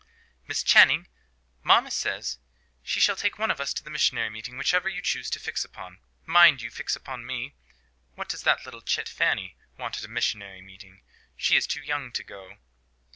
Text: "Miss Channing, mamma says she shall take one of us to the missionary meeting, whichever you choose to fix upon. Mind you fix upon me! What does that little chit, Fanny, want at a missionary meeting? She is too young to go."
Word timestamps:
"Miss 0.47 0.63
Channing, 0.63 1.07
mamma 1.61 1.91
says 1.91 2.39
she 2.81 2.99
shall 2.99 3.15
take 3.15 3.37
one 3.37 3.51
of 3.51 3.61
us 3.61 3.71
to 3.75 3.83
the 3.83 3.91
missionary 3.91 4.31
meeting, 4.31 4.57
whichever 4.57 4.89
you 4.89 4.99
choose 4.99 5.29
to 5.29 5.39
fix 5.39 5.63
upon. 5.63 5.99
Mind 6.25 6.59
you 6.63 6.71
fix 6.71 6.95
upon 6.95 7.23
me! 7.23 7.53
What 8.15 8.27
does 8.29 8.41
that 8.41 8.65
little 8.65 8.81
chit, 8.81 9.07
Fanny, 9.07 9.57
want 9.77 9.99
at 9.99 10.03
a 10.03 10.07
missionary 10.07 10.63
meeting? 10.63 11.03
She 11.37 11.55
is 11.55 11.67
too 11.67 11.81
young 11.83 12.11
to 12.13 12.23
go." 12.23 12.57